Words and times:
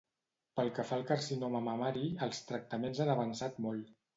Pel 0.59 0.71
que 0.77 0.85
fa 0.91 0.97
al 1.01 1.05
carcinoma 1.11 1.61
mamari, 1.67 2.07
els 2.29 2.41
tractaments 2.49 3.03
han 3.07 3.17
avançat 3.19 3.65
molt. 3.69 3.97